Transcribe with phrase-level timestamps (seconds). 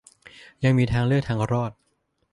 [0.63, 1.71] ยังมีทางเลือกทางรอด